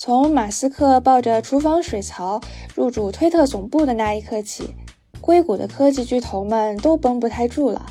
[0.00, 2.40] 从马斯克抱着厨房水槽
[2.72, 4.72] 入主推特总部的那一刻起，
[5.20, 7.84] 硅谷的科技巨头们都绷不太住了。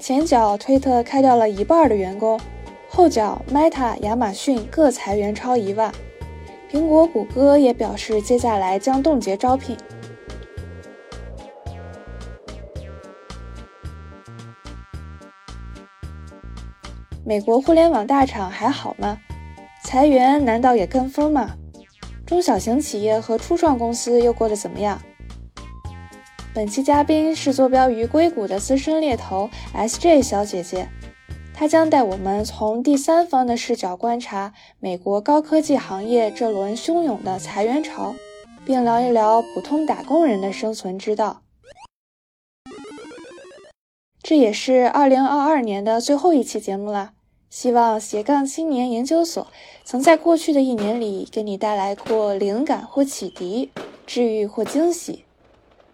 [0.00, 2.40] 前脚推特开掉了一半的员工，
[2.88, 5.94] 后脚 Meta、亚马逊各裁员超一万，
[6.68, 9.76] 苹果、谷歌也表示接下来将冻结招聘。
[17.24, 19.16] 美国互联网大厂还好吗？
[19.92, 21.54] 裁员难道也跟风吗？
[22.24, 24.98] 中小型企业和初创公司又过得怎么样？
[26.54, 30.88] 本期嘉宾是坐标于硅谷的资深猎头 S.J 小姐姐，
[31.52, 38.14] 她将带我们从第三方的视角观察美国高科技行业这轮汹涌的裁员潮，
[38.64, 41.42] 并聊一聊普通打工人的生存之道。
[44.22, 47.12] 这也是二零二二年的最后一期节目了。
[47.52, 49.46] 希望斜杠青年研究所
[49.84, 53.70] 曾在过去的一年里给你带来过灵感或启迪、
[54.06, 55.26] 治愈或惊喜。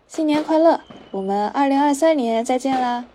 [0.07, 0.81] 新年快乐！
[1.11, 3.07] 我们二零二三年再见啦！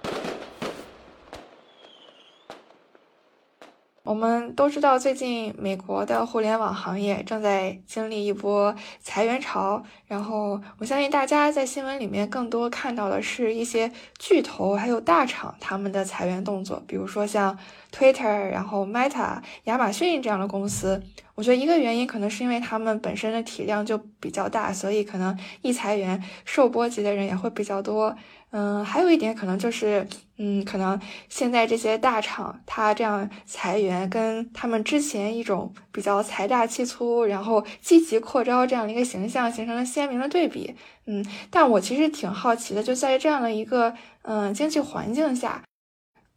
[4.03, 9.81] 我们都知道，最近美国的互联网行业正在经历一波裁员潮。
[10.07, 17.57] 然后，我相信大家在新闻里面更多看到的是一些巨头还有大厂他们的裁员动作，比如说像
[17.93, 21.01] Twitter、然后 Meta、亚马逊这样的公司。
[21.35, 28.13] 我觉得一个原因可能是因为他们本身的体量就比较大，所以可能一裁员受波及的人也会比较多。
[28.55, 40.75] 嗯，还有一点可能就是，嗯，可能现在这些大厂它这样裁员，跟他们之前一种比较财大气粗，然后积极扩招这样的一个形象形成了鲜明的对比。
[41.07, 45.63] 嗯，但我其实挺好奇的，就在这样的一个嗯经济环境下，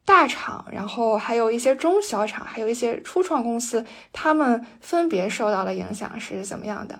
[0.06, 6.98] 大厂，然后还有一些中小厂，还有一些初创公司，他们分别受到的影响是怎么样的？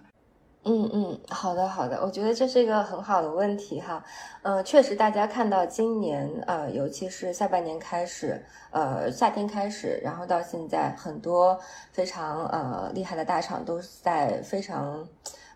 [0.69, 4.03] 嗯嗯，好的好的，我觉得这是一个很好的问题哈。
[4.43, 11.56] 呃，确实，大家看到今年呃，尤其是下半年开始，呃，夏天开始，然后到现在，很多
[11.93, 15.06] 非常呃厉害的大厂都在非常，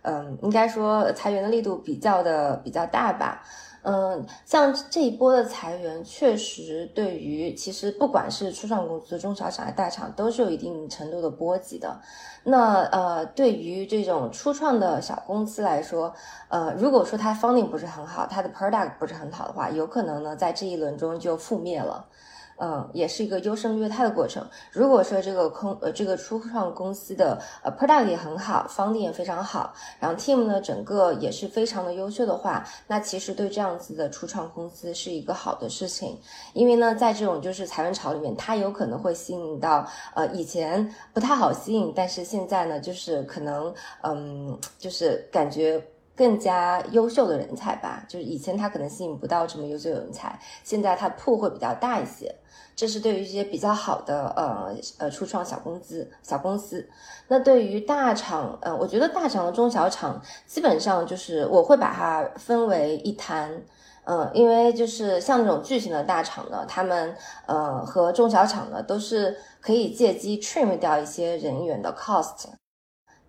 [0.03, 3.43] 嗯，应该说裁员的力度比较的比较大吧。
[3.83, 12.01] 嗯，像这一波的裁员，确实对于其实不管是初创公司、中小厂还是大厂，都是有一定程度的波及的。
[12.45, 16.15] 那呃，对于这种初创的小公司来说，
[16.49, 22.07] 呃，如果说它 funding 不是很好，它的 product 不是很好的话，有可能呢在这一轮中就覆灭了。
[22.61, 24.47] 嗯，也是一个优胜劣汰的过程。
[24.71, 36.19] 如果说这个空呃这个初创公司的呃 product 也很好，funding 也非常好，然后 team 呢整个也是非常的优秀的话，那其实对这样子的初创公司是一个好的事情。
[36.53, 43.73] 因为呢，在这种就是裁员潮里面，它有可能会吸引到呃以前不太好吸引，但是现在呢，就是可能
[44.03, 45.83] 嗯就是感觉
[46.21, 48.05] 更加优秀的人才吧。
[48.07, 52.35] 就是以前他可能吸引不到这么优秀的人才，现在他铺会比较大一些。
[52.77, 56.87] 这是对于一些比较好的呃呃初创小公司小公司，
[57.29, 63.63] 那对于大厂，呃，我觉得大厂和中小厂基本上就是我会把它分为一摊，
[64.05, 67.15] 嗯，因为就是像这种巨型的大厂呢，他们
[67.47, 72.60] 呃和中小厂呢都是可以借机 trim 掉一些人员的 cost。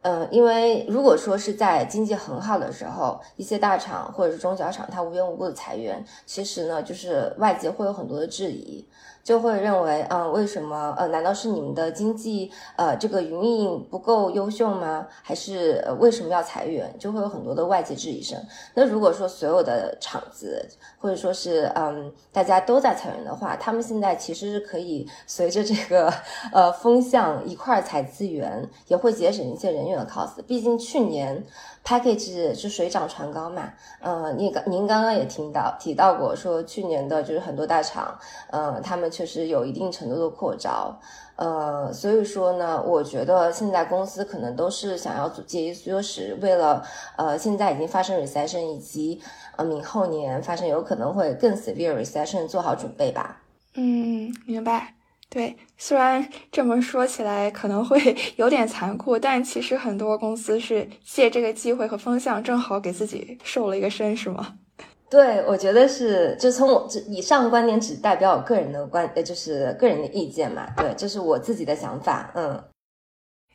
[0.01, 8.83] 嗯，因为如果说是在经济很好的时候，一些大厂或者是中小厂，它无缘无故的裁员，其实呢，就是外界会有很多的质疑。
[9.23, 10.93] 就会认为，嗯，为什么？
[10.97, 15.07] 呃，难道是你们的经济，呃，这个运营不够优秀吗？
[15.21, 16.93] 还是为什么要裁员？
[16.97, 18.37] 就会有很多的外界质疑声。
[18.73, 20.67] 那如果说所有的厂子，
[20.99, 26.11] 或者说是，嗯，大家都在裁员的话，他们现在其实是可以随着这个，
[26.51, 30.41] 呃，风向一块儿裁资源，也会节省一些人员的 cost。
[30.47, 31.43] 毕竟去年。
[31.83, 33.73] Package 是水涨船高嘛？
[34.01, 38.17] 嗯，你刚您刚刚也听到提到过，说去年的就是很多大厂，
[38.51, 40.97] 嗯，他们确实有一定程度的扩招，
[41.35, 46.83] 呃，所以说呢，我觉得现在公司可能都是想要节衣缩食，为了
[47.17, 49.21] 呃现在已经发生 recession 以及
[49.55, 53.41] 呃明后年发生有可能会更 severe recession 做好准备吧。
[53.73, 54.93] 嗯，明白。
[55.33, 57.97] 对，虽然这么说起来可能会
[58.35, 64.55] 有点残酷，但其实很多公司是借这个机会和风向，正好给自己瘦了一个身，是吗？
[65.09, 70.67] 对，我觉得是，就从我这以上观点只代表我个人的观，呃，就是个人的意见嘛。
[70.75, 72.29] 对，这是我自己的想法。
[72.35, 72.61] 嗯，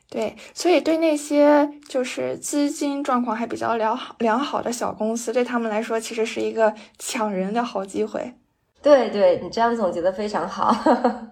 [0.09, 8.33] 对，所以对那些就是资金状况还比较良好良好的小公司，对他们来说，其实是一个抢人的好机会。
[8.81, 10.75] 对，对你这样总结的非常好。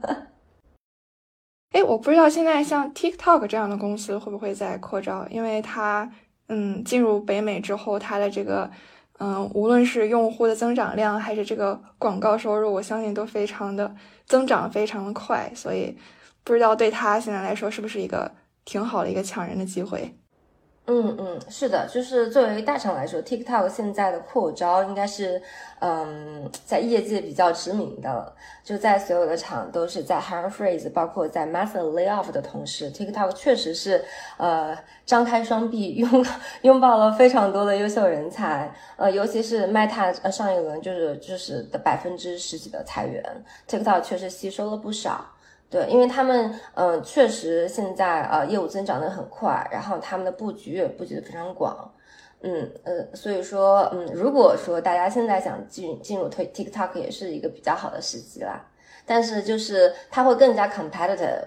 [1.72, 6.10] 哎，我不知道现在像 TikTok 这样的公司会不会在扩招，因为它
[6.48, 8.72] 嗯进入北美之后，它的这个
[9.20, 13.94] 嗯无论是用户的增长量还是这个广告收入，我相信都非常的
[14.26, 15.98] 增长非常的快，所以
[16.46, 18.32] 不知道对它现在来说是不是一个
[18.64, 20.18] 挺好的一个抢人的机会。
[20.88, 25.42] 嗯嗯，是的，就是作为大厂来说，TikTok 现在的扩招应该是，
[25.80, 28.32] 嗯，在业界比较知名的，
[28.64, 34.06] 就在所有的厂都是在 hire freeze，包括在 massive layoff 的同时，TikTok 确实是
[34.38, 34.78] 呃
[35.08, 36.26] 张开双臂拥
[36.62, 43.24] 拥抱了非常多的优秀人才，呃，尤其是 Meta 呃上一轮就是就是的百分之十几的裁员
[43.68, 45.26] ，TikTok 确实吸收了不少。
[45.68, 51.92] 对，因为他们嗯，确实现在呃业务增长的很快，然后他们的布局也布局的非常广，
[52.42, 58.64] 嗯呃，所以说嗯，如果说大家现在想进进入推 TikTok 也是一个比较好的时机啦，
[59.06, 61.44] 但是就是它会更加 competitive，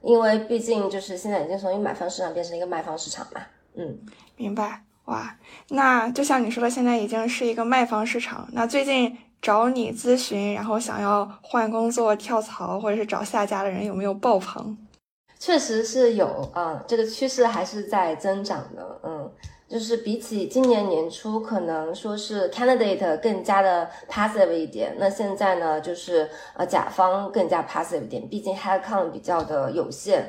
[0.00, 3.42] 因为毕竟就是现在已经从一个买方市场变成一个卖方市场嘛，
[3.74, 3.98] 嗯，
[4.36, 5.36] 明白哇，
[5.70, 9.18] 那就像你说的，现在已经是一个卖方市场，那最近。
[9.40, 14.76] 找你咨询，然后想要换工作、跳槽或者是找下家的人有没有爆棚？
[15.38, 19.30] 确实是有，嗯，这个趋势还是在增长的，嗯，
[19.68, 30.24] 就是比起今年年初，可能说是 candidate 更加的 passive 一点，那现在呢，就是呃甲方更加 passive 一点，毕竟 headcount 比较的有限，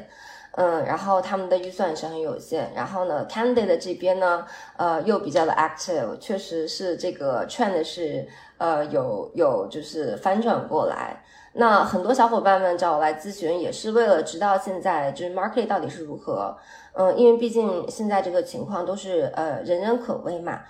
[0.52, 4.46] 嗯，然后他们的预算也是很有限，然后呢，candidate 这边呢，
[4.76, 8.28] 呃，又比较的 active，确实是这个 trend 是。
[8.58, 11.24] 呃，有有就是翻转过来，
[11.54, 16.56] 那很多小伙伴们找我来咨询，也是为了知道现在就是 market 到底是如何。
[16.94, 20.62] 嗯，因为毕竟现在这个情况都是呃人人可危嘛。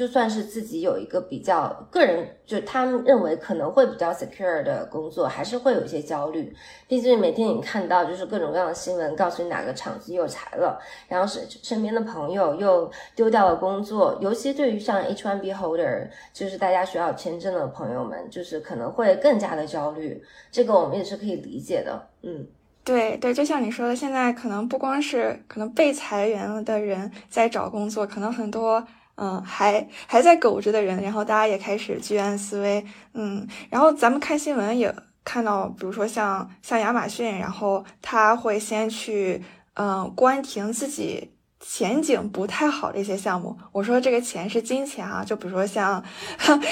[0.00, 6.50] 就算是自己有一个比较个人，就他们认为可能会比较 secure 的工作，还是会有一些焦虑。
[6.88, 14.16] 毕竟每天你看到就是各种各样的新闻，告诉你哪个厂子又裁了，然后是身边的朋友又丢掉了工作。
[14.22, 20.24] 尤其对于像 H1B holder，就是大家需要签证的朋友们，就是可能会更加的焦虑。
[20.50, 22.08] 这个我们也是可以理解的。
[22.22, 22.46] 嗯，
[22.82, 28.82] 对对，就像你说的，现在可能不光是可能被裁员了的人在找工作，可能很多。
[29.20, 32.82] 嗯，还还在苟着的人，然后大家也开始居安思危。
[33.12, 39.42] 嗯，然后咱们看新闻也看到，比如说像像亚马逊，然后他会先去
[39.74, 41.30] 嗯关停自己。
[41.60, 46.02] 前景不太好的一些项目，我说这个钱是金钱啊，就比如说像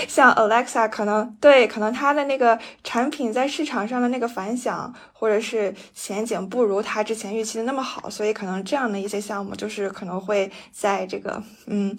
[0.09, 11.97] 像 Alexa，可能对，可能它的那个产品在市场上的那个反响，或者是前景不如它之前预期的那么好，所以可能这样的一些项目就是可能会在这个嗯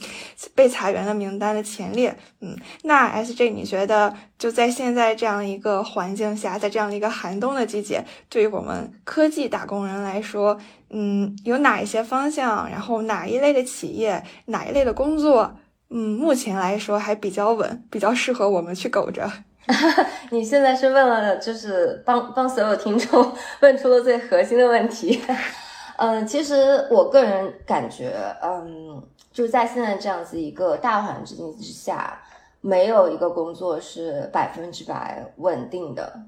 [0.55, 2.17] 被裁员的名单的前列。
[2.41, 10.59] 嗯，那 SJ，你觉得就在现在这样一个环境下，在这样的一个寒冬的季节，对于我们科技打工人来说？
[10.91, 12.69] 嗯，有哪一些方向？
[12.69, 15.55] 然后哪一类的企业，哪一类的工作？
[15.89, 19.29] 嗯，目前来说还比较稳，比较适合我们去苟着。
[20.31, 23.31] 你现在是问了，就是帮帮所有听众
[23.61, 25.21] 问出了最核心的问题。
[25.97, 29.01] 嗯， 其实我个人感觉，嗯，
[29.31, 32.19] 就在现在这样子一个大环境之下，
[32.61, 36.19] 没有一个工作是百分之百稳定的。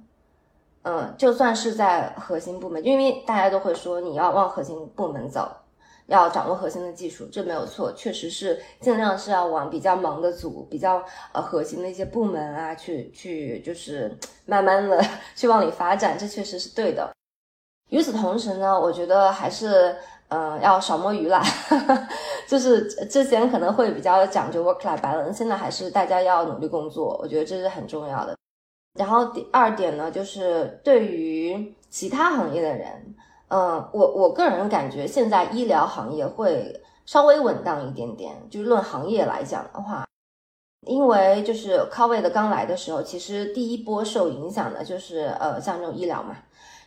[0.83, 5.47] 嗯，就算是在核心部门，因为大家都会说你要往核心部门走，
[6.07, 14.99] 要掌握核心的技术，这没有错，确实是尽量是要往比较忙的组、比较呃核心的一些部门啊去去，就是慢慢的
[15.35, 17.11] 去往里发展，这确实是对的。
[17.89, 19.95] 与此同时呢，我觉得还是
[20.29, 21.43] 嗯要少摸鱼啦，
[22.49, 28.35] 就是之前可能会比较讲究 work life balance，现在还是大家要努力工作，我觉得这是很重要的。
[28.93, 33.15] 然后第二点呢，就是对于其他行业的人，
[33.47, 38.35] 嗯，我我个人感觉现在医疗行业会稍微稳当一点点。
[38.49, 40.05] 就论行业来讲的话，
[40.85, 46.35] 因为就是 COVID 刚来的时候，其实第一波受影响的就是呃像这种医疗嘛，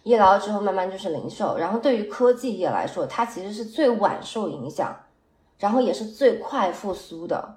[0.02, 4.94] 医疗之后慢慢就是零售，然后对于科技业来说，它其实是最晚受影响，
[5.58, 7.56] 然后也是最快复苏的。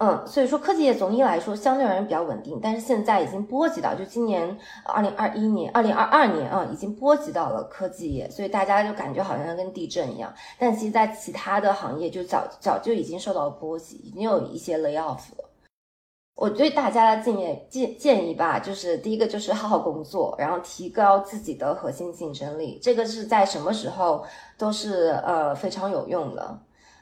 [0.00, 10.32] 嗯，所以说科技业总体来说相对而言比较稳定，但是现在已经波及到，就今年二零二一年、二零二二年啊，已经波及到了科技业，所以大家就感觉好像跟地震一样。
[10.56, 15.44] 但其实，在其他的行业就早早就已经受到了波及，已经有一些 lay off 了。
[16.36, 24.24] 我对大家的建议建建议吧，就是第一个就是好好工作，然后提高自己的核心竞争力，这个是在什么时候
[24.56, 26.56] 都是呃非常有用的。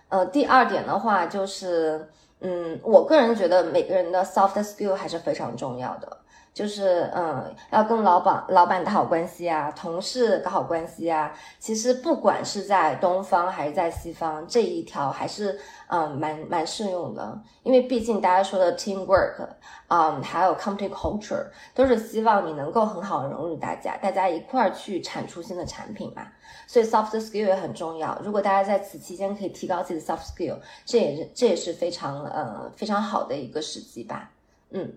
[0.08, 2.08] 呃，第二点的话就是。
[2.40, 6.18] 嗯，我个人觉得每个人的 soft skill 还是非常重要的。
[6.56, 11.30] 就是嗯，要跟老板老板打好关系啊，同事搞好关系啊。
[11.58, 17.38] 其实不管是在东方还是在西方，这一条还是嗯蛮蛮适用的。
[17.62, 19.46] 因为毕竟大家说的 teamwork，
[19.88, 21.44] 嗯，还有 company culture，
[21.74, 26.26] 都是希望你能够很好融入大家，大家一块儿去产出新的产品嘛。
[26.66, 28.18] 所以 soft skill 也很重要。
[28.24, 34.30] 如果大家在此期间可以提高自己的 soft skill，这也是这也是非常呃非常好的一个时机吧。
[34.70, 34.94] 嗯。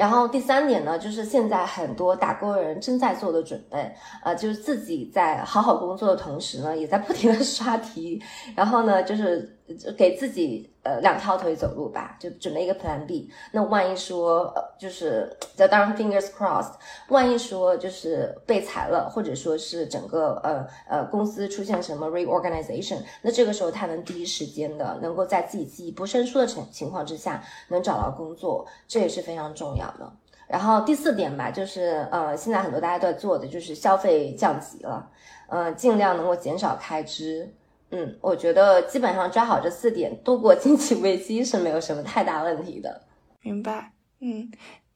[0.00, 8.18] 然后第三点呢，就是现在很多打工人正在做的准备，呃，就是自己在好好工作的同时呢，也在不停的 刷题，
[8.56, 9.58] 然后呢，就是
[9.98, 13.30] 给自己呃两条腿走路吧，就准备一个 Plan B。
[13.52, 16.72] 那万一说呃就是在当然 fingers crossed，
[17.08, 29.89] 万一说就是被裁了，或者说是整个呃呃公司出现什么 reorganization，那这个时候他能第一时间的能够在自己记忆不生疏的情情况之下能找到工作，这也是非常重要。
[29.98, 30.12] 的，
[30.48, 35.10] 然后第四点吧，就是呃，现在很多大家都在做的就是消费降级了，
[35.48, 37.54] 呃，尽量能够减少开支，
[37.90, 43.02] 嗯，我觉得基本上抓好这四点，度过经济危机是没有什么太大问题的。
[43.42, 44.50] 明白，嗯，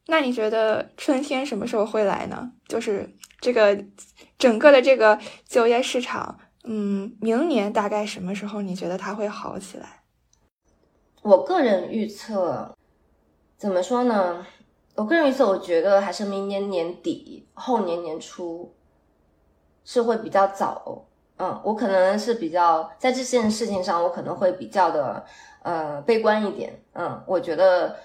[0.07, 2.53] 那你觉得春天什么时候会来呢？
[2.69, 3.09] 就是
[3.41, 3.85] 这个
[4.39, 10.03] 整个的这个就业市场，嗯，明年大概什么时候你觉得它会好起来？
[11.23, 12.77] 我个人预测，
[13.57, 14.47] 怎么说呢？
[14.97, 18.73] 我个人预测，我觉得还是明年年底、后年年初
[19.85, 21.05] 是会比较早。
[21.37, 25.25] 嗯，我可能是比较在这件事情上，我可能会比较的
[25.63, 26.81] 呃悲观一点。
[26.93, 27.97] 嗯，我觉得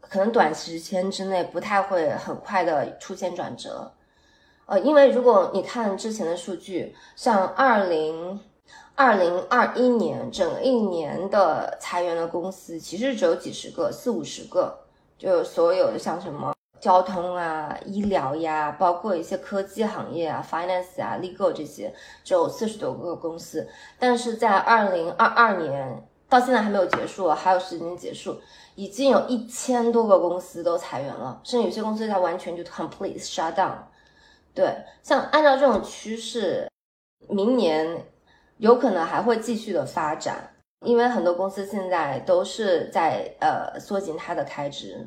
[0.00, 3.92] 可能短时间之内不太会很快的出现转折。
[4.64, 8.40] 呃，因为如果你看之前的数据，像二零
[8.94, 14.78] 二零二一年整一年的裁员的公司，其实只有几十个，四五十个。
[15.20, 21.92] 就所有的像什么交通啊、医疗呀，包括一些科技行业啊、finance 啊、legal 这些，
[22.24, 23.68] 只有四十多个公司。
[23.98, 28.40] 但是在二零二二年到现在还没有结束，还有时间结束，
[28.76, 33.74] 已经有一千多个公司都裁员了，甚至有些公司它完全就 complete shut down。
[34.54, 36.66] 对，像按照这种趋势，
[37.28, 38.06] 明年
[38.56, 40.54] 有可能还会继续的发展。
[40.86, 45.06] 因为很多公司现在都是在呃缩紧它的开支，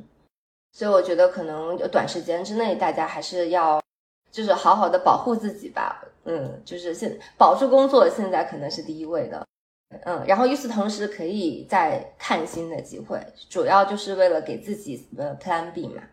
[0.71, 3.81] 所以我觉得可能短时间之内大家还是要
[4.31, 9.47] 就是好好的保护自己吧，嗯，就是现保住工作现在可能是第一位的，
[10.03, 16.03] 嗯，然后与此同时可以再看新的机会，主要就是为了给自己的 Plan B 嘛。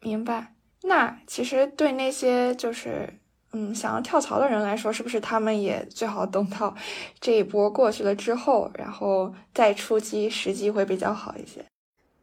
[0.00, 0.54] 明白。
[0.82, 3.19] 那其实对那些就是。
[3.52, 6.72] 嗯，想要跳槽的人来说，是不是他们也最好等到
[7.20, 11.64] 这一波过去了之后，然后再出击，时机会比较好一些？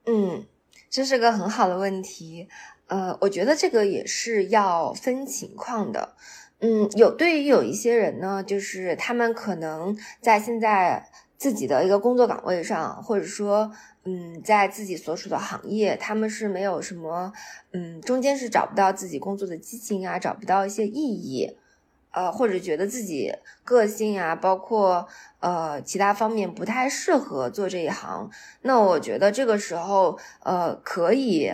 [0.06, 0.46] 嗯，
[0.90, 2.48] 这是个很好的问题。
[2.88, 6.16] 呃，我觉得这个也是要分情况的。
[6.60, 13.72] 嗯，有对于有一些人呢，就是他们可能在现在自己的一个工作岗位上，或者说。
[14.10, 17.34] 嗯，在自己所属的行业，他们是没有什么，
[17.74, 21.58] 嗯，中间是找不到自己工作的激情啊，找不到一些意义，
[22.12, 23.34] 呃，或者觉得自己
[23.66, 25.06] 个性啊，包括
[25.42, 28.32] 呃其他方面不太适合做这一行。
[28.62, 31.52] 那我觉得这个时候，呃，可以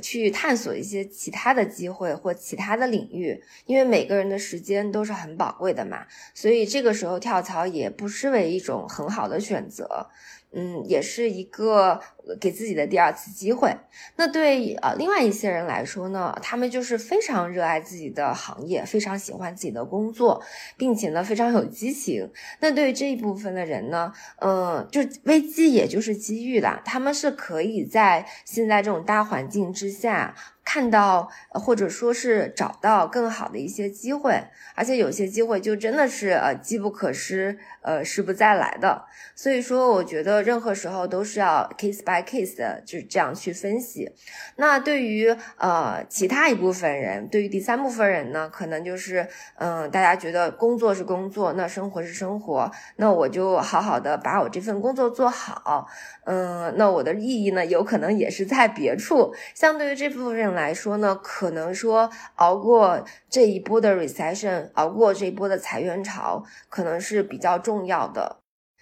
[0.00, 10.08] 去探索一些其他的机会或其他的领域，因为每个人的时间都是很宝贵的嘛，所以这个时候跳槽也不失为一种很好的选择。
[10.56, 12.00] 嗯，也是一个
[12.40, 13.76] 给自己的第二次机会。
[14.16, 20.42] 那对呃另外一些人来说呢，他们就是非常热爱自己的行业，非常喜欢自己的工作，
[20.76, 22.30] 并且呢非常有激情。
[22.60, 30.34] 那对于这一部分的人呢，嗯，就危机也就是机遇啦，他们是可以在现在这种大环境之下。
[30.68, 34.42] 看到或者说是找到更好的一些机会，
[34.74, 39.04] 而且有些机会就真的是呃机不可失，呃失不再来的。
[39.36, 44.10] 所以说，我觉得任何时候都是要 case by case 的，就是这样去分析。
[44.56, 55.86] 那对于呃其他一部分人，对于第三部分人呢，可能就是嗯大家觉得工作是工作，那生活是生活，那我就好好的把我这份工作做好。
[56.24, 59.34] 嗯，那我的意义呢，有可能也是在别处。
[59.54, 68.38] 相对于这部分人来说呢，可能说熬过这一波的 recession，熬过这一波的裁员潮，可能是比较重要的。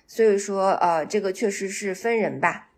[0.07, 2.69] 所以说，呃，这个确实是分人吧。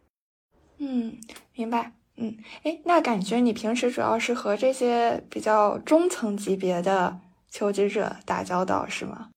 [0.78, 1.16] 嗯，
[1.54, 1.92] 明白。
[2.16, 7.18] 嗯，哎，那感觉你平时主要是和这些比较中层级别的
[7.50, 9.30] 求职者打交道，是吗？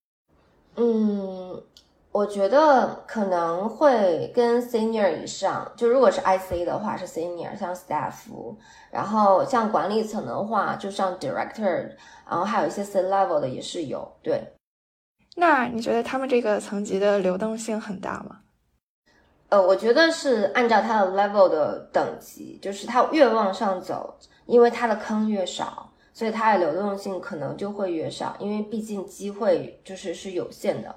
[0.76, 1.64] 嗯。
[2.12, 8.14] 我觉得可能会跟 senior 以上，就如果是 IC 的话是 senior，像 staff，
[8.90, 11.92] 然后像管理层的话，就像 director，
[12.28, 14.12] 然后还有一些 C level 的也是有。
[14.24, 14.42] 对，
[15.36, 18.40] 那你觉得他们这个层级的流动性很大吗？
[19.50, 24.16] 呃，我觉得是按照它的 level 的等级，就是它越往上走，
[24.46, 30.96] 因为它的坑越少，所以它的流动性可能就会越少，因为毕竟机会就是是有限的。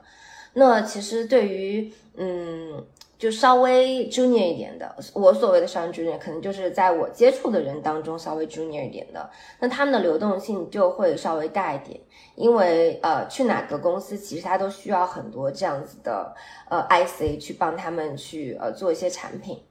[0.53, 2.85] 那其实对于嗯，
[3.23, 12.01] 就稍微 junior 一点的，我所谓的稍微 junior，可能就是在我接触的人当中稍微 junior 一点的，那他们的流动性就会稍微大一点，
[12.35, 16.35] 因为呃，去哪个公司其实他都需要很多这样子的
[16.69, 19.63] 呃 IC 去帮他们去呃做一些产品，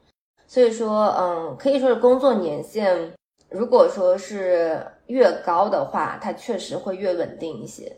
[0.48, 3.12] 所以说嗯，可以说是工作年限，
[3.50, 7.98] 如果说是越高的话，它确实会越稳定一些。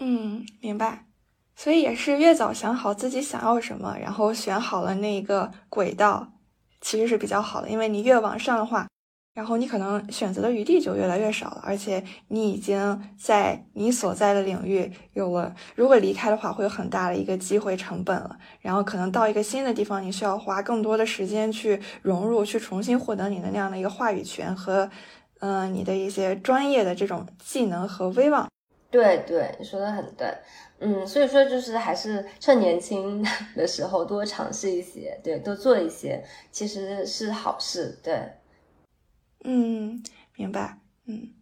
[0.00, 1.06] 嗯，明白。
[1.54, 6.32] 所以也是越早想好自己想要什么，然后选好了那个轨道，
[6.80, 7.68] 其实是比较好的。
[7.68, 8.88] 因为你越往上的话，
[9.34, 18.36] 然后你可能选择的余地就越来越少了，而且你已经在你所在的领域有了，如果离开的话，会有很大的一个机会成本了。
[18.60, 24.90] 然后可能到一个新的地方，你需要花更多的时间去融入，去重新获得你的那样的一个话语权和，
[25.40, 28.46] 嗯，你的一些专业的这种技能和威望。
[28.90, 30.28] 对对，你说的很对。
[30.84, 33.24] 嗯，所以说就是还是趁年轻
[33.54, 37.96] 的时候多尝试一些，对，多做一些，其实是好事。
[38.02, 38.20] 对，
[39.44, 40.02] 嗯，
[40.36, 40.78] 明白。
[41.06, 41.32] 嗯，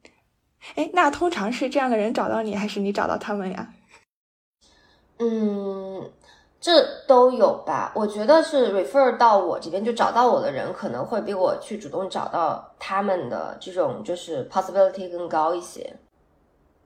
[0.75, 3.73] 哎，那通常是这样的人找到你，还是你找到他们呀？
[5.19, 6.11] 嗯，
[6.61, 7.93] 这都有吧。
[7.95, 15.97] 我觉得是 refer 到我这边就找到我的人，可能会比我去主动找到他们的这种就是 possibility 更高一些。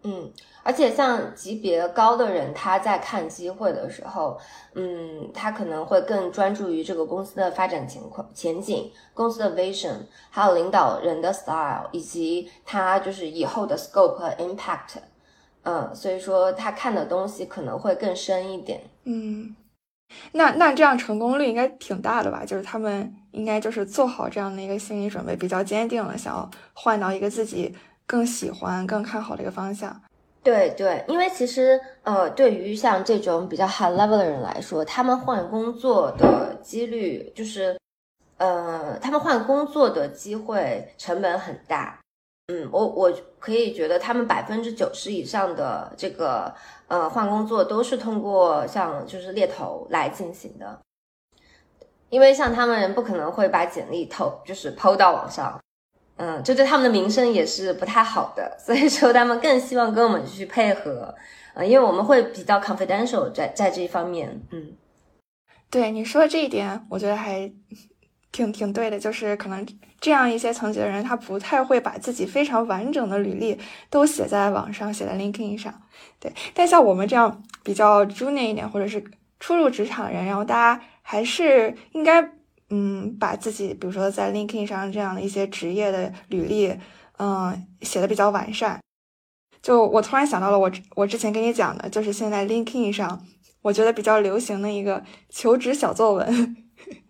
[0.04, 0.32] 嗯。
[0.66, 4.40] 而且像级别高的人，他在看机会的时候，
[4.74, 9.94] 嗯，他可能会更专注于这个公司的发展情况、前景、公司的 vision，
[10.30, 14.96] 还有领导人的 style，以及他就是以后的 scope 和 impact，
[15.64, 18.80] 嗯，所以说他看的东西可能会更深一点。
[19.04, 19.54] 嗯，
[20.32, 22.42] 那那这样成功率应该挺大的吧？
[22.42, 27.76] 就是他们应该就是做好这样的一个心理准备，比较坚定了，想要换到一个自己
[28.06, 30.00] 更喜欢、更看好的一个方向。
[30.42, 37.78] 对对，因为其实呃，对于像这种比较 high level 的人来说，他们换工作的几率就是，
[38.36, 41.98] 呃，他们换工作的机会成本很大。
[42.48, 46.54] 嗯，我我可以觉得他们百分之九十以上的这个
[46.88, 50.78] 呃换工作都是通过像就是猎头来进行的，
[52.10, 55.58] 因为像他们不可能会把简历投就是抛到网上。
[56.16, 61.12] 嗯，就对他们的名声也是不太好的，所以说他们更希望跟我们去配合，
[61.54, 64.40] 呃，因为我们会比较 confidential 在在这一方面。
[64.52, 64.72] 嗯，
[65.68, 67.50] 对你说的这一点，我觉得还
[68.30, 69.66] 挺挺对的，就是可能
[69.98, 73.58] 这样一些层级的人，他不太会把自己非常完整的履历
[73.90, 75.82] 都写在网上，写在 LinkedIn 上。
[76.20, 79.02] 对，但像我们这样比较 junior 一点，或者是
[79.40, 82.30] 初入职场人，然后大家还是应该。
[82.70, 86.74] 嗯，把自己，比如说在 LinkedIn 上这样的一些职业的履历，
[87.18, 88.80] 嗯，写的比较完善。
[89.60, 93.24] 就我突然想到了，我我之前跟你讲的，就是现在 LinkedIn 上，
[93.62, 96.56] 我觉得比较流行的一个求职小作文。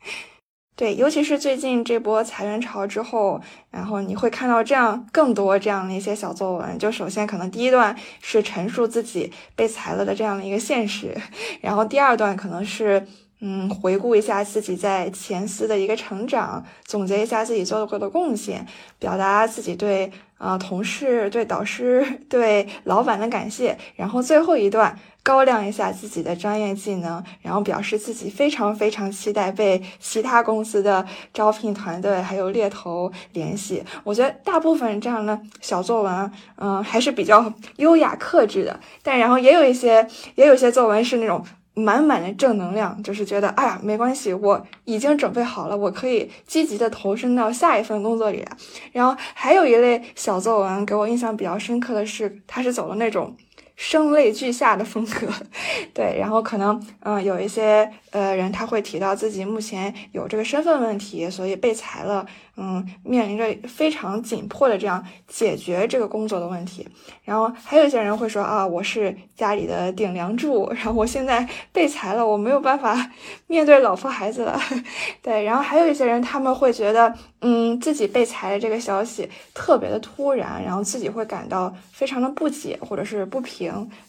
[0.77, 3.41] 对，尤其是最近这波裁员潮之后，
[3.71, 6.77] 然后你会看到这样更多这样的一些小作文。
[6.79, 11.17] 就首先可能第一段是陈述自己被裁了的这样的一个现实，
[11.61, 13.07] 然后第二段可能是。
[13.41, 18.67] 嗯，回顾一下自己在前司的一个成长，总结一下自己做过的贡献，
[18.99, 33.83] 表达自己对啊同事、对导师、 对老板的感谢，然后最后一段高亮一下自己的专业技能，然后表示自己非常非常期待被其他公司的招聘团队还有猎头联系。
[34.05, 41.45] 我觉得大部分这样的小作文，嗯，还是比较优雅克制的，但然后也有一些，也有些作文是那种。
[41.75, 48.45] 满满的正能量，就是觉得，哎呀，没关系，我已经准备好了，我可以积极的投身到下一份工作里。
[48.93, 53.37] 然后还有一类小作文给我印象比较深刻的是，他是走了那种
[53.77, 55.29] 声泪俱下的风格，
[55.93, 62.27] 对，然后可能，嗯，有一些呃人他会提到自己目前有这个身份问题，所以被裁了。
[62.57, 66.87] 嗯，面临着非常紧迫的这样解决这个工作的问题。
[67.25, 73.11] 然后还有一些人会说啊，我是家里的顶梁柱，然后我现在被裁了，我没有办法
[73.49, 74.57] 面对老婆孩子了。
[75.21, 83.64] 对，然后还有一些人他们会觉得，嗯，自己被裁的这个消息特别的突然，然后自己会感到非常的不解或者是不平。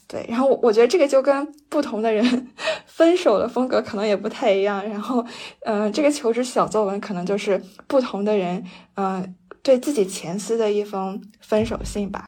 [0.08, 2.52] 对，然后我我觉得这个就跟不同的人
[2.86, 4.88] 分手的风格可能也不太一样。
[4.88, 5.26] 然后，
[5.66, 8.36] 嗯，这个求职小作文可能就是不同的。
[8.36, 8.64] 人，
[8.96, 12.26] 嗯，对自己前司的一封分手信吧。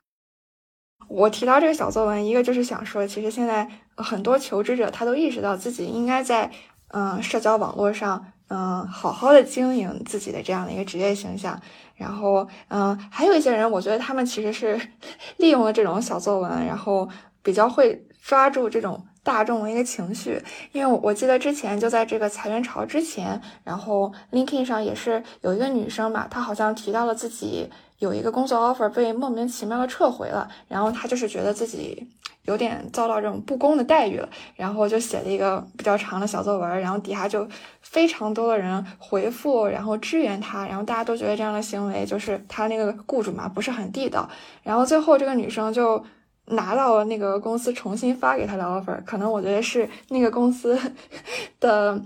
[1.09, 6.49] 我提到这个小作文，一个就是想说，其实现在很多求职者他都意识到自己应该在
[6.93, 11.61] 嗯社交网络上嗯好好的经营自己的这样的一个职业形象。
[11.97, 14.79] 然后嗯，还有一些人，我觉得他们其实是
[15.37, 17.09] 利用了这种小作文，然后
[17.43, 19.05] 比较会抓住这种。
[19.23, 32.07] 大众的一个情绪，因为我记得之前就在这个裁员潮之前，然后 LinkedIn 上也是有一个女生嘛，她好像提到了自己有一个工作 offer 被莫名其妙的撤回了，然后他就是觉得自己
[32.43, 37.47] 有点遭到这种不公的待遇了，然后就写了一个比较长的小作文，然后底下就
[37.81, 44.29] 非常多的人回复，然后支援他，然后大家都觉得这样的行为就是他那个雇主嘛不是很地道，
[44.63, 46.03] 然后最后这个女生就。
[46.49, 50.79] 拿到了那个公司重新发给他的 offer，可能我觉得是那个公司
[51.59, 52.01] 的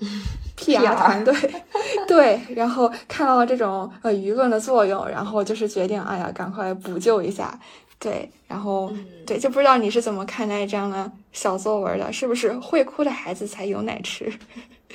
[0.62, 1.34] PR 团队
[2.08, 7.60] 对，然后看到了这种呃舆论的作用，然后就是决定，哎呀，赶快补救一下，
[8.00, 8.92] 对，然后
[9.26, 12.14] 对，就不知道你是怎么看待这样的小作文的？
[12.14, 14.32] 是不是会哭的孩子才有奶吃？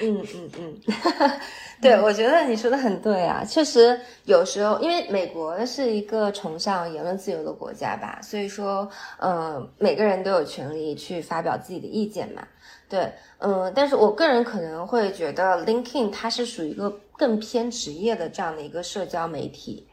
[0.01, 0.75] 嗯 嗯嗯，
[1.81, 3.43] 对，我觉得你说的很对啊。
[3.43, 8.87] 确实，有时候因为美国是一个崇尚言论自由的国家吧，所以说，
[9.19, 12.43] 嗯，每个人都有权利去发表自己的意见嘛。
[12.89, 19.89] 对，嗯，但是我个人可能会觉得，LinkedIn 它是属于一个更偏职业的这样的一个社交媒体。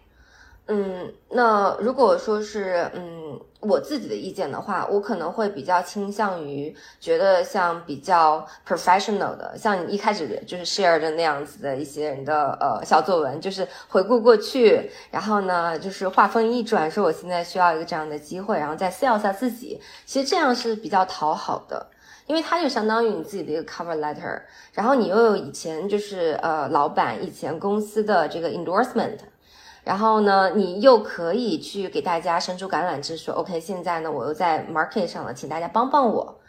[0.68, 21.88] 嗯，那如果说是嗯我自己的意见的话，我可能会比较倾向于觉得像比较 professional 的，像一开始就是 share 的那样子的一些人的呃小作文，就是回顾过去，然后呢就是话锋一转，说我现在需要一个这样的机会，然后再 sell 下自己，其实这样是比较讨好的，
[22.26, 24.42] 因为它就相当于你自己的一个 cover letter，
[24.74, 29.18] 然后你又有以前就是呃老板以前公司的这个 endorsement。
[29.84, 36.40] 然后呢，你又可以去给大家伸出橄榄枝，说 OK，现在呢，我又在 market 上了，请大家帮帮我。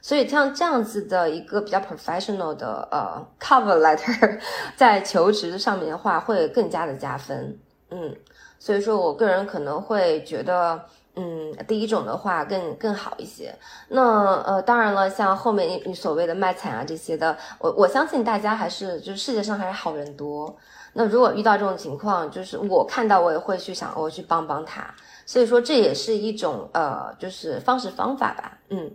[0.00, 4.38] 所以像这样子的一个比较 professional 的呃 cover letter，
[4.76, 7.58] 在求职上面的话，会更加的加分。
[7.90, 8.14] 嗯，
[8.60, 10.80] 所以说我个人可能会觉得，
[11.16, 13.54] 嗯，第一种的话更更好一些。
[13.88, 20.56] 那呃，当然了，像后面你所谓的卖惨啊这些的，我我相信大家还是就是世界上还是好人多。
[20.92, 24.92] 那如果遇到这种情况，就是我看到我也会去想，我去帮帮他。
[25.26, 28.58] 所以说这也是一种呃，就是方式方法吧。
[28.70, 28.90] 嗯，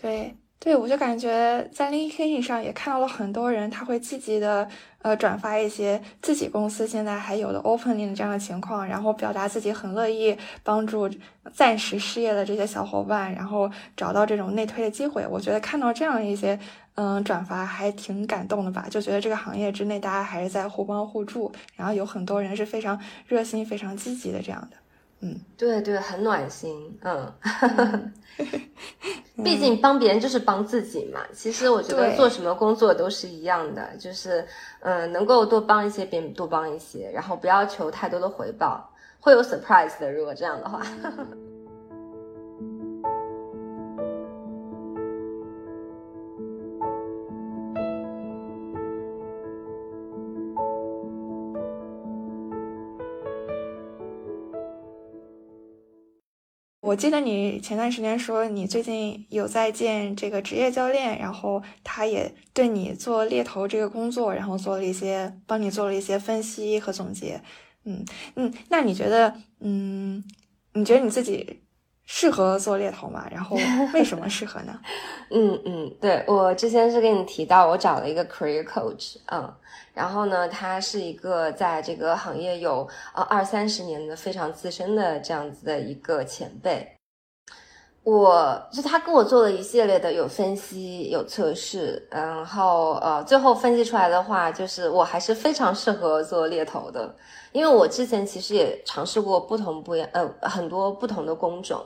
[0.00, 4.68] 对对，我就感觉在 LinkedIn 上也看到了很多人，他会积极的
[5.02, 11.10] 呃转发一些自己公司现在还有的 opening 的这样的情况，然后表达自己很乐意帮助
[11.52, 15.26] 暂时失业的这些小伙伴，然后找到这种内推的机会。
[15.26, 16.56] 我觉得看到这样一些。
[16.94, 18.86] 嗯，转发还挺感动的吧？
[18.90, 24.76] 就觉得这个行业之内，大家还是在互帮互助，然后有很多人是非常热心、非常积极的这样的。
[25.24, 26.98] 嗯，对对，很暖心。
[27.02, 27.32] 嗯，
[29.44, 31.20] 毕竟帮别人就是帮自己嘛。
[31.32, 34.44] 其实我觉得做什么工作都是一样的，就是
[34.80, 40.12] 嗯，能够多帮一些，别人多帮一些，然后不要求太多的回报，会有 surprise 的。
[40.12, 40.82] 如果这样的话。
[56.92, 67.40] 我记得你前段时间说你最近有在见这个职业教练，然后他也对你做猎头这个工作，然后做了一些帮你做了一些分析和总结。
[67.84, 68.04] 嗯
[68.36, 70.22] 嗯，那你觉得，嗯，
[70.74, 71.60] 你觉得你自己
[72.06, 73.26] 适合做猎头吗？
[73.30, 73.56] 然后
[73.94, 74.78] 为什么适合呢？
[75.30, 79.52] 嗯嗯，对我之前是跟你提到，我找了一个 career coach，嗯。
[79.94, 86.90] 然后呢，他是一个在这个行业有呃二三十年的非常资深的这样子的一个前辈。
[88.02, 97.14] 我就他跟我做了一系列的有分析、有测试，然后呃，最后分析出来的话，就是我还是非常适合做猎头的，
[97.52, 101.84] 因为我之前其实也尝试过不同不一样呃很多不同的工种。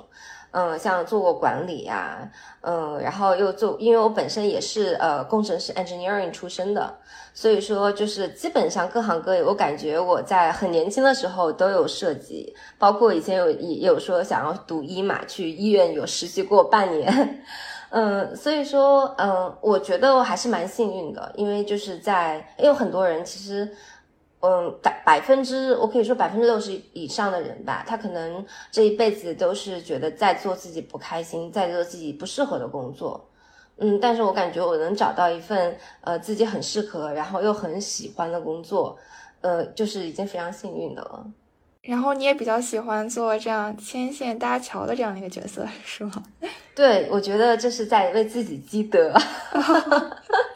[0.53, 2.17] 嗯，像做过管理呀，
[2.63, 6.97] 嗯，然后又做，因为我本身也是呃工程师 engineering 出身的，
[7.35, 17.45] 所以说就是基本上各行各业，我感觉我在很年轻的时候都有涉及，包括以前有也有说想要读医嘛，去医院有实习过半年，
[17.91, 23.71] 嗯，所以说嗯，我觉得我还是蛮幸运的，因为就是在，因为很多人其实。
[24.41, 33.29] 嗯，百百分之我可以说百分之六十以上的人吧，他可能这一辈子都是觉得在做自己不开心，在做自己不适合的工作。
[33.79, 38.97] 嗯，但是我感觉我能找到一份呃自己很适合，然后又很喜欢的工作，
[39.41, 41.27] 呃，就是已经非常幸运的了。
[41.83, 46.23] 然后你也比较喜欢做这样牵线搭桥的这样的一个角色，是吗？
[46.75, 49.13] 对，我觉得这是在为自己积德。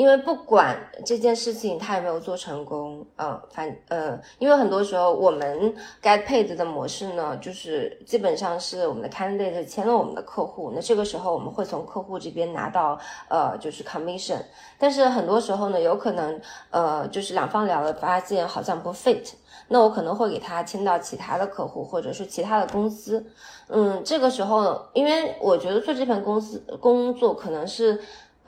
[0.00, 14.38] 因为不管这件事情他有没有做成功，嗯，反呃，因为很多时候我们 get paid 的模式呢，就是基本上是我们的 candidate 签了我们的客户，那这个时候我们会从客户这边拿到呃就是 commission，
[14.78, 19.30] 但是很多时候呢，有可能呃就是两方聊了发现好像不 fit，
[19.68, 23.22] 那我可能会给他签到其他的客户或者是其他的公司，
[23.68, 28.00] 嗯，这个时候因为我觉得做这份公司工作可能是。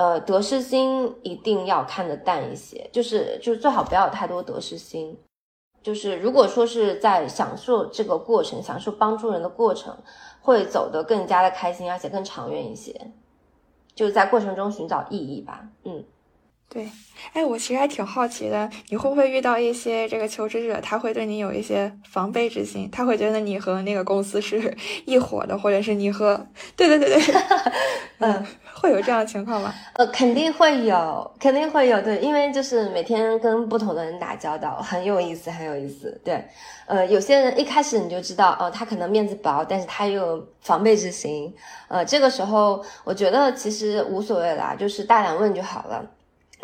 [0.03, 5.17] 呃，得失心一定要看得淡一些，就是就是最好不要有太多得失心。
[5.81, 9.97] 就是如果说是在享受这个过程，享受帮助人的过程，
[10.41, 13.12] 会走得更加的开心，而且更长远一些。
[13.95, 15.69] 就是在过程中寻找意义吧。
[15.85, 16.03] 嗯。
[16.73, 16.89] 对，
[17.35, 26.47] 哎，我其实还挺好奇的，你会不会遇到一些这个求职者，他会对你有一些防备之心，他会觉得你和那个公司是 一伙的，或者是你和……
[26.75, 27.35] 对对对对，
[28.21, 29.75] 嗯，会有这样的情况吗？
[29.97, 36.19] 呃，肯定会有，肯定会有，对，因为就是每天跟不同的人打交道，很有意思，很有意思。
[36.25, 36.43] 对，
[36.87, 41.53] 呃，有些人一开始你就知道，哦，他可能面子薄，但是他又有防备之心，
[41.89, 46.03] 呃，这个时候我觉得其实无所谓啦，就是大胆问就好了。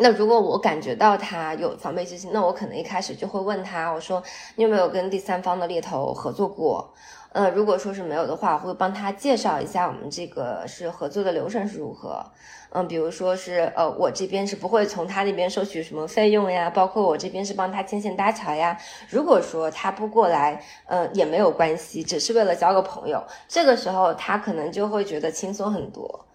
[0.01, 4.23] 那如果我感觉到他有防备之心，那我可能一开始就会问他，我说
[4.55, 6.93] 你有没有跟第三方的猎头合作过？
[7.33, 12.25] 呃，如果说是没有的话，我会帮他介绍一下我们这个是合作的流程是如何。
[12.69, 18.77] 嗯，比如说是呃，我这边是不会从他那边收取什么费用呀，包括我这边是帮他牵线搭桥呀。
[19.09, 26.25] 如果说他不过来，呃，也没有关系，只是为了交个朋友，这个时候他可能就会觉得轻松很多。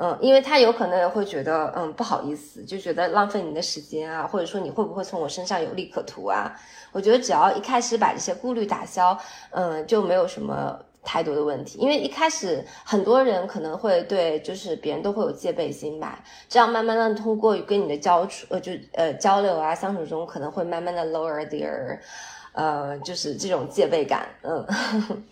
[0.00, 6.54] 嗯，因为他有可能会觉得，嗯，不好意思，就觉得浪费你的时间啊，或者说你会不会从我身上有利可图啊？
[6.92, 9.18] 我觉得只要一开始把这些顾虑打消，
[9.50, 11.80] 嗯，就没有什么太多的问题。
[11.80, 16.22] 因为一开始很多人可能会对，就是别人都会有戒备心吧。
[16.48, 21.98] 这样慢慢的通过跟你的交处，呃，就呃交流啊相处中，可能会慢慢的 lower their，
[22.52, 24.64] 呃，就是这种戒备感，嗯。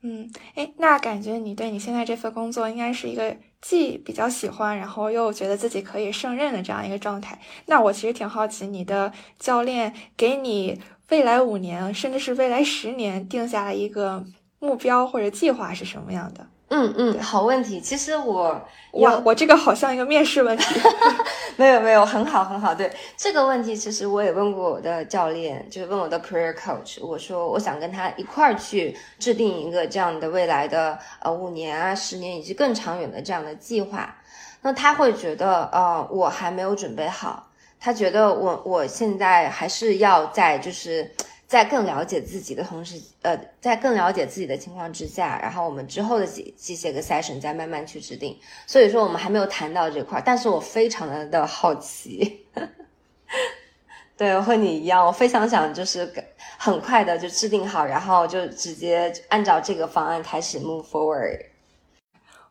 [0.00, 7.38] 嗯，哎，那感觉你对你现在这份工作应该是一个既比较喜欢，然后又觉得自己可以胜任的这样一个状态。
[7.66, 14.24] 那我其实挺好奇，你的教练给你未来五年，甚至是未来十年定下了一个
[14.58, 16.46] 目标或者计划是什么样的？
[16.70, 17.80] 嗯嗯，好问题。
[17.80, 18.60] 其实我
[18.92, 20.80] 哇，我这个好像一个面试问题。
[21.56, 22.74] 没有没有，很好很好。
[22.74, 27.04] 对这个问题，其实我也问过我的教练，就是问我的 career coach。
[27.04, 34.14] 我说我想跟他一块儿去制定一个这样的未来的呃五年啊、十年以及更长远的这样的计划。
[34.60, 37.48] 那他会觉得呃我还没有准备好，
[37.80, 41.10] 他觉得我我现在还是要在就是。
[41.48, 48.38] 在更了解自己的同时，呃，在更了解自己的情况之下，然后我们之后的几几些个 session 再慢慢去制定。
[48.66, 52.46] 所以说我们还没有谈到这块，但是我非常的的好奇。
[54.14, 56.12] 对，和你一样，我非常想就是
[56.58, 61.46] 很快的就制定好，然后就直接按照这个方案开始 move forward。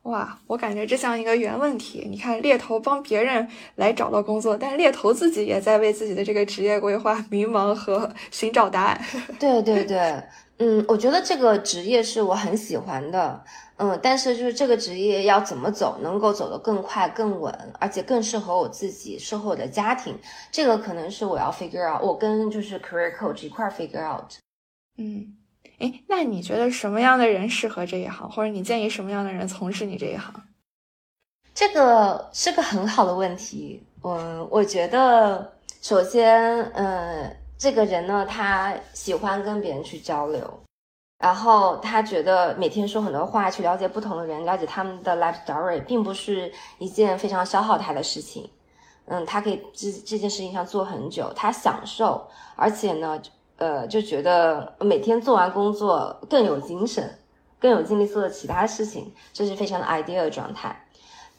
[0.08, 2.08] 哇，我感觉这像一个原问题。
[2.10, 9.02] 你看，猎头帮别人来找到工作，但是猎头自己也在为自己的这个职业规划 迷茫和 寻找答案。
[9.38, 10.24] 对对对，
[10.60, 13.44] 嗯，我觉得这个职业是我很喜欢的，
[13.76, 20.18] 嗯，但是就是这个职业要怎么走，能够走得更快、更稳，而且更适合我自己，适合我的家庭，
[20.50, 24.32] 这个可能是我要 figure out，我跟就是 career coach 一块 figure out。
[24.98, 25.36] 嗯。
[25.80, 30.34] 哎，那你觉得什么样的人适合这一行，或者你建议什么样的人从事你这一行？
[31.54, 33.84] 这个是个很好的问题。
[34.04, 40.60] 嗯，我觉得首先，嗯，这个人呢，他喜欢跟别人去交流，
[41.20, 48.50] 然后他觉得每天说很多话，去了解不同的人，了解他们的 life story，并不是一件非常消耗他的事情。
[49.06, 53.22] 嗯，他可以这这件事情上做很久，他享受，而且呢。
[53.58, 57.18] 呃，就觉得每天做完工作更有精神，
[57.60, 60.88] 更有精力做其他事情，这是非常的 ideal 的状态。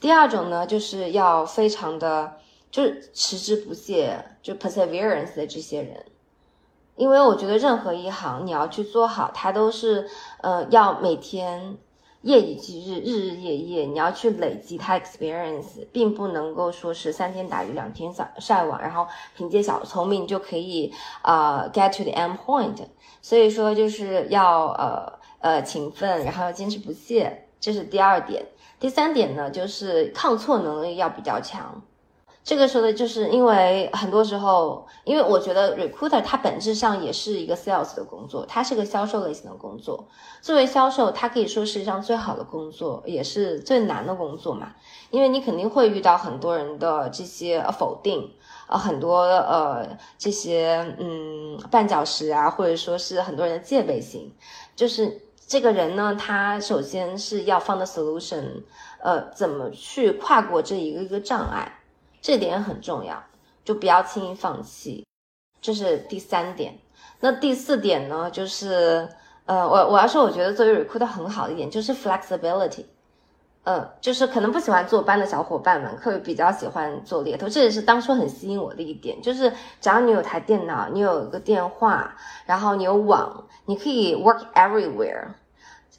[0.00, 2.34] 第二种呢，就是要非常的，
[2.70, 6.04] 就是持之不懈，就 perseverance 的这些人，
[6.96, 10.08] 因为我觉得任何一行你要去做好，它都是，
[10.40, 11.76] 呃，要每天
[12.22, 22.76] 夜以继日，日日夜夜，你要去累积它 experience，并不能够说是三天打鱼两天晒晒网，然后凭借小聪明就可以呃 get to the end point。
[23.22, 28.44] 所以说就是要呃呃勤奋，然后要坚持不懈，这是第二点。
[28.80, 31.82] 第三点呢，就是抗挫能力要比较强。
[32.48, 40.08] 这个说的就是因为很多时候，因为我觉得 recruiter 它本质上也是一个 sales 的工作，它是个销售类型的工作。
[40.40, 44.74] 作为销售，它可以说世界上最好的工作，也是最难的工作嘛。
[45.10, 48.32] 因为你肯定会遇到很多人的这些否定，
[48.66, 54.32] 呃，很多呃这些嗯绊脚石啊，或者说是很多人的戒备心，
[54.74, 55.20] 就是。
[55.50, 58.64] 这个人呢，他首先是要放的 solution，
[59.00, 61.77] 呃，怎么去跨过这一个一个障碍，
[62.28, 63.24] 这点很重要，
[63.64, 65.02] 就不要轻易放弃，
[65.62, 66.78] 这是第三点。
[67.20, 69.08] 那第四点呢，就是，
[69.46, 72.84] 呃，我我要说，我觉得作为 recruiter 很好的一点就是 flexibility。
[73.64, 79.22] 嗯，就是可能不喜欢坐班的小伙伴们，会比较喜欢做猎头，这也是当初很吸引我的一点。
[79.22, 82.14] 就是只要你有台电脑，你有一个电话，
[82.44, 85.28] 然后你有网，你可以 work everywhere。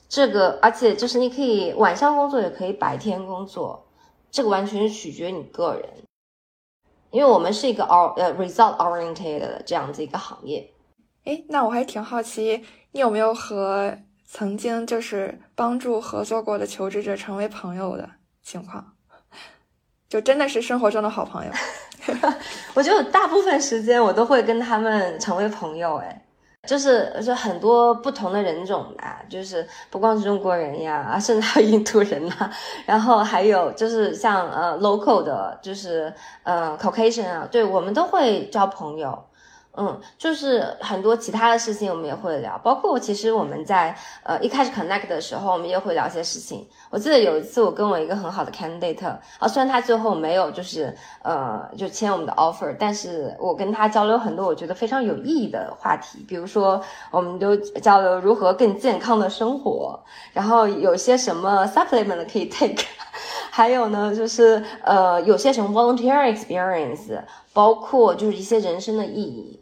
[0.07, 3.83] 这个，而且就是你可以晚上工作，也可以白天工作，
[4.29, 5.89] 这个完全是取决于你个人。
[7.11, 10.69] 因为我们是一个 or 呃 result oriented 的这样子一个行业。
[11.25, 13.97] 哎，那我还挺好奇，你有没有和？
[14.31, 18.07] 曾经就是帮助合作过的求职者成为朋友的
[18.43, 18.93] 情况，
[20.07, 21.51] 就真的是生活中的好朋友。
[22.75, 26.27] 我觉得大部分时间我都会跟他们成为朋友，哎，
[26.69, 32.47] 就是就很多不同的人种吧，就是不光是中国人呀，甚至还有印度人呐，
[32.86, 39.17] 然后还有就是像呃 local 的，就是呃 Caucasian 啊，对我们都会交朋友。
[39.77, 46.67] 嗯，就是很多其他的事情我们也会聊，包括其实我们在呃一开始 connect 的时候，我们也会聊些事情。
[46.89, 49.05] 我记得有一次我跟我一个很好的 candidate，
[49.38, 59.97] 啊，虽然他最后没有就是呃就签我们的 offer，但是我跟他交流很多我觉得非常有意义的话题，比如说我们都交流如何更健康的生活，
[60.34, 62.84] 然后有些什么 supplement 可以 take，
[63.51, 67.21] 还有呢就是呃有些什么 volunteer experience，
[67.53, 69.58] 包括就是一些人生的意义。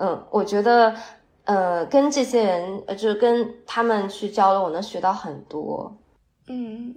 [0.00, 0.94] 嗯，我觉得，
[1.42, 5.96] 呃，跟这些人，呃，就是跟他们去交流，我能学到很多。
[6.46, 6.94] 嗯，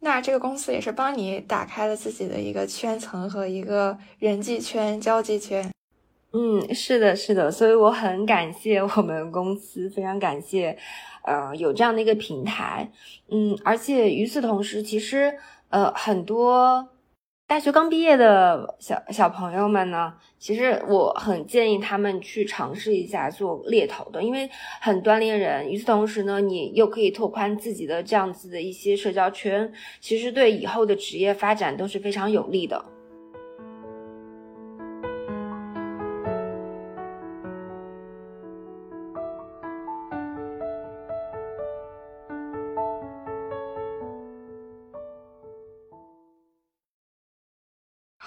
[0.00, 5.72] 那这个公司也是帮你打开了自己的一个圈层和一个人际圈、交际圈。
[6.34, 10.76] 嗯，是的，是的，所以我很感谢我们公司，非常感谢，
[11.24, 12.90] 呃，有这样的一个平台。
[13.30, 15.38] 嗯，而且与此同时，其实，
[15.70, 16.88] 呃，很多。
[17.52, 24.48] 大学刚毕业的小小朋友们呢，其实我很建议他们去尝试一下做猎头的，因为
[24.80, 25.70] 很锻炼人。
[25.70, 32.82] 与此同时呢，你又可以拓宽自己的这样子的一些社交圈，其实对以后的职业发展都是非常有利的。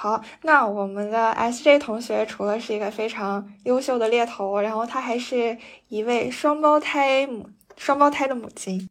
[0.06, 8.88] 好，那我们的 S J 同学除了是一个非常优秀的猎头，然后他还是一位双胞胎母双胞胎的母亲。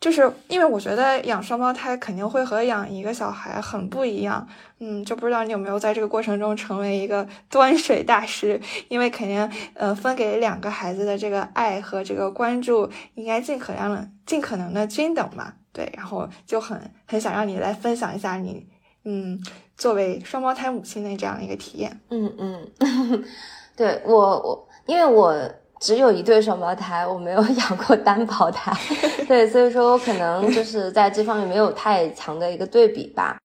[0.00, 4.48] 就是因为我觉得养双胞胎肯定会和养一个小孩很不一样，
[4.78, 8.58] 嗯，就不知道你有没有在这个过程中成为一个 端水大师？
[8.88, 18.66] 因为肯定，呃，分给两个孩子的这个爱和这个关注应该尽可能的尽可能的均等嘛，对，然后就很很想让你来分享一下你。
[19.08, 19.40] 嗯，
[19.76, 23.24] 作为双胞胎母亲的这样一个体验，嗯嗯，
[23.76, 25.32] 对我我，因为我
[25.78, 28.72] 只有一对双胞胎，我没有养过单胞胎，
[29.28, 33.38] 对，所以说我可能就是在这方面没有太强的一个对比吧。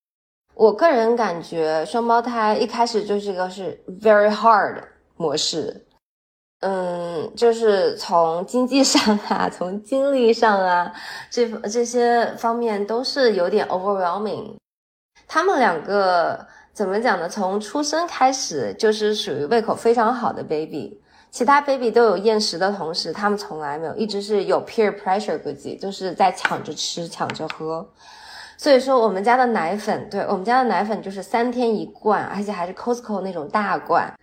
[0.56, 4.82] 我个人感觉双胞胎一开始就是一个是 very hard
[5.18, 5.86] 模式，
[6.62, 10.92] 嗯，就是从经济上啊，从精力上啊，
[11.30, 14.56] 这这些方面都是有点 overwhelming。
[15.34, 17.30] 他们两个怎么讲呢？
[17.30, 27.90] 从出生开始就是属于胃口非常好的 baby，其他 baby 都有厌食的同时，他们从来没有，一直是有 peer pressure 估计就是在抢着吃、抢着喝。
[28.58, 34.14] 所以说，我们家的奶粉，对我们家的奶粉就是三天一罐，而且还是 Costco 那种大罐。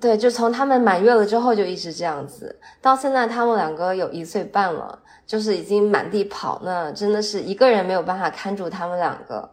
[0.00, 4.98] 对，就从他们满月了之后就一直这样子，到现在他们两个有一岁半了。
[5.24, 9.48] 就是已经满地跑，那真的是一个人没有办法看住他们两个。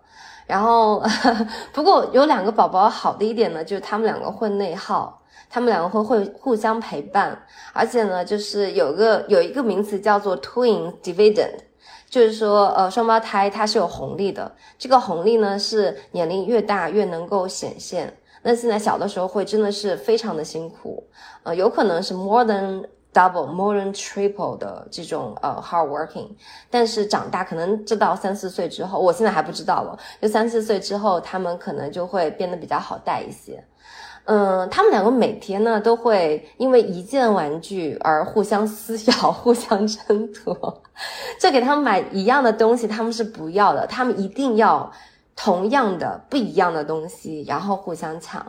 [0.50, 1.00] 然后，
[1.72, 7.40] 不过有两个宝宝好的一点呢，就是他们两个会内耗，他们两个会会互相陪伴，
[7.72, 11.54] 而且呢，就是有个有一个名词叫做 twin dividend，
[12.10, 18.12] 就是说，呃，双胞胎它是有红利的，这个红利呢是年龄越大越能够显现。
[18.42, 21.04] 那现在小的时候会真的是非常的辛苦，
[21.44, 22.84] 呃，有可能是 more than
[23.20, 26.30] double、more than triple 的这种呃 hard working，
[26.70, 33.64] 但是长大可能直到三四岁之后，我现在还不知道了，就三四岁之后，他们可能就会变得比较好带一些。
[34.26, 40.82] 嗯，他们两个每天呢都会因为一件玩具而互相撕咬、 互相争夺，
[41.40, 44.90] 就给他们买一样的东西，他们是不要的，他们一定要。
[45.42, 48.46] 同样的不一样的东西，然后互相抢。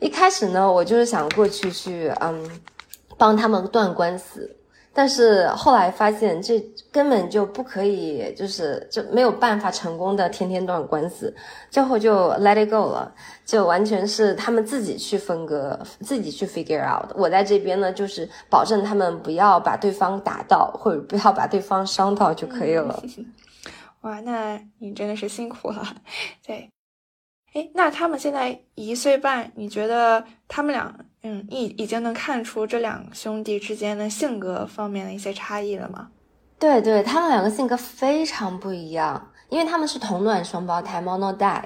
[0.00, 2.48] 一开始呢，我就是想过去去，嗯，
[3.16, 4.56] 帮他们断官司，
[4.92, 6.60] 但是后来发现这
[6.92, 11.34] 根本就不可以，就是就没有办法成功的天天断官司，
[11.70, 13.12] 最后就 let it go 了，
[13.44, 17.10] 就完全是他们自己去分割，自己去 figure out。
[17.16, 23.02] 我在这边呢，就是保证他们不要把对方打到，或者不要把对方伤到就可以了。
[24.02, 25.82] 哇，那你真的是辛苦了，
[26.46, 26.70] 对，
[27.54, 30.92] 哎，那他们现在一岁半，你觉得他们俩，
[31.22, 36.08] 嗯，已已经能看出这两兄弟之间的性格方面的一些差异了吗？
[36.58, 41.62] 对对，他们两个性格非常不一样，因为他们是同卵双胞胎 mono die，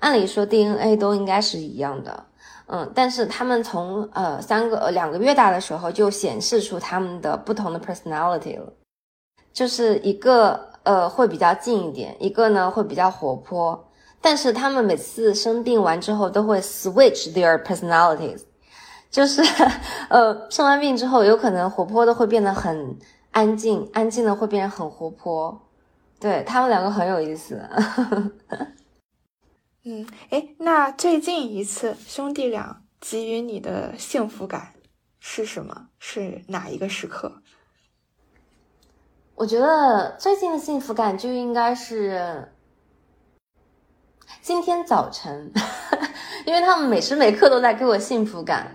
[0.00, 2.26] 按理说 DNA 都应该是一样的，
[2.66, 8.70] 嗯，但是他们从呃三个呃两个月大的时候就显示出他们的不同的 personality 了，
[9.54, 10.68] 就是一个。
[10.82, 13.89] 呃，会比较近一点，一个呢会比较活泼，
[14.20, 18.42] 但是他们每次生病完之后都会 switch their personalities，
[19.10, 19.42] 就是，
[20.08, 22.98] 呃，生完病之后有可能活泼的会变得很
[23.30, 25.60] 安静，安静的会变得很活泼，
[26.18, 27.66] 对他们两个很有意思。
[29.84, 34.74] 嗯，哎，那最近一次兄弟俩给予你的幸福感
[35.18, 35.86] 是什么？
[35.98, 37.40] 是哪一个时刻？
[39.34, 42.52] 我觉得最近的幸福感就应该是
[44.50, 45.48] 今天早晨，
[46.44, 48.66] 因为他们每时每刻都在给我幸福感。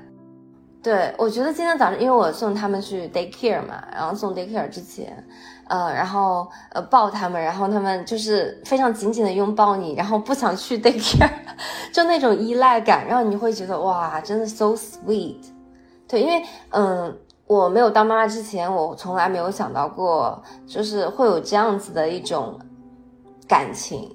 [0.81, 5.21] 对我觉得今天早上，因为我送他们去 daycare 嘛，然后送 daycare 之前，
[5.67, 11.29] 呃，然后呃抱他们，然后他们就是非常紧紧的拥抱你，然后不想去 daycare，
[11.91, 15.41] 就那种依赖感，然后你会觉得哇，真的 so sweet。
[16.07, 17.13] 对，因为嗯。
[17.47, 22.57] 我没有当妈妈之前，我从来没有想到过，就是会有这样子的一种
[23.47, 24.09] 感情。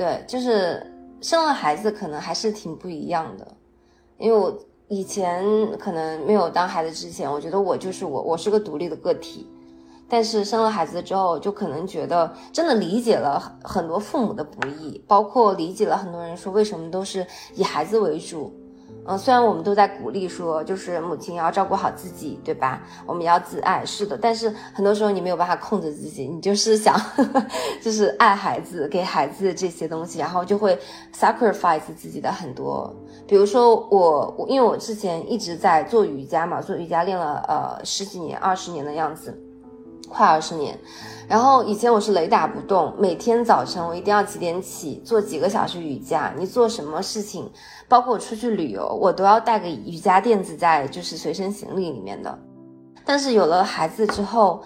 [0.00, 0.82] 对，就是
[1.20, 3.46] 生了孩子可能还是挺不一样的。
[4.16, 5.44] 因为我以前
[5.76, 9.46] 可能没有当孩子之前，我觉得我就是我，我是个独立的个体。
[10.08, 18.50] 但是生了孩子之后，就可能觉得真的理解了很多父母的不易，包括理解了很多人说为什么都是以孩子为主。
[19.06, 22.82] 嗯，虽然我们都在鼓励说，就是母亲要照顾好自己，对吧？
[23.06, 24.16] 我们要自爱，是的。
[24.16, 26.94] 但是很多时候你没有办法控制自己，你就是想，
[27.82, 30.78] 就是爱孩子，给孩子这些东西，然后就会
[31.14, 32.94] sacrifice 自己的很多。
[33.26, 39.36] 比如说我，我因为我之前一直在做瑜伽嘛，做瑜伽练了呃十几年、二十年的样子，
[40.10, 40.78] 快二十年。
[41.26, 46.34] 然后以前我是雷打不动，每天早晨我一定要几点起，做几个小时瑜伽。
[46.36, 47.48] 你做什么事情？
[47.88, 52.36] 包括我出去旅游，我都要带个瑜伽垫子在，就是随身行李里面的。
[53.04, 54.60] 但是有了孩子之后，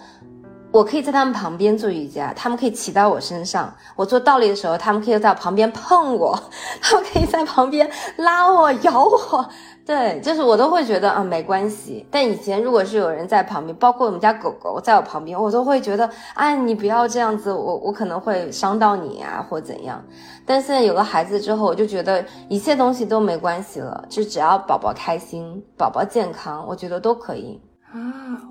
[0.73, 3.73] 我可以在他们旁边做瑜伽，他们可以骑到我身上。
[3.95, 6.39] 我做倒立的时候，他们可以在旁边碰我，
[6.81, 9.49] 他们可以在旁边拉我、摇我。
[9.87, 12.07] 对，就是我都会觉得啊没关系。
[12.11, 20.03] 但以前如果是有人在旁边，包括我们家狗狗在我旁边，我都会觉得啊你不要这样子，我我可能会伤到你啊或怎样。
[20.47, 27.61] 但现在有了孩子之后，我就觉得一切东西都没关系了，就只要宝宝开心、宝宝健康，我觉得都可以
[27.93, 28.01] 啊。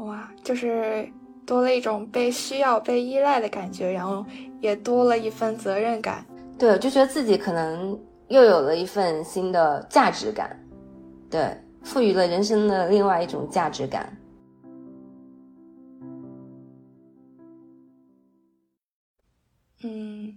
[0.06, 1.10] 哇，就是
[1.48, 4.24] 多了一种被需要、被依赖的感觉，然后
[4.62, 6.24] 也多了一份责任感。
[6.60, 10.56] 对，我就觉得自己可能又有了一份新的价值感。
[11.34, 14.16] 对，赋予了人生的另外一种价值感。
[19.82, 20.36] 嗯，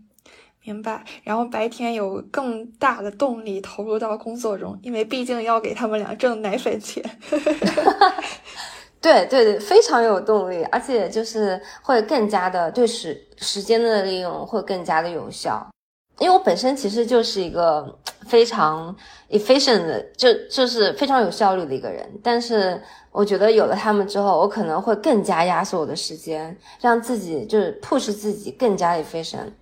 [0.64, 1.04] 明白。
[1.22, 7.04] 然后白天有更大的动力投入到工作中，因为毕竟要给他们俩挣奶粉钱。
[8.98, 15.68] 对对对，非常有动力，而且就是会更加的对时时间的利用会更加的有效。
[16.18, 18.94] 因为我本身其实就是一个非常
[19.30, 22.08] efficient 的，就就是非常有效率的一个人。
[22.22, 29.52] 但是我觉得有了他们之后，我可能会更加压缩我的时间，让自己就是 push 自己更加 efficient。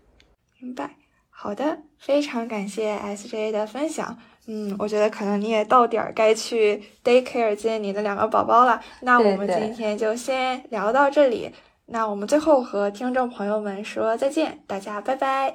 [0.60, 0.96] 明白，
[1.28, 4.16] 好的，非常感谢 SJ 的分享。
[4.46, 8.80] 嗯，我觉得可能你也到点儿该去 daycare 接你的两个宝宝了。
[9.00, 11.50] 那我们今天就先聊到这里。
[11.86, 15.54] 那我们最后和听众朋友们说再见，大家拜拜，